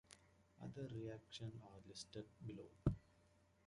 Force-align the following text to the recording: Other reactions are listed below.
Other 0.63 0.87
reactions 0.91 1.61
are 1.63 1.79
listed 1.87 2.25
below. 2.47 2.65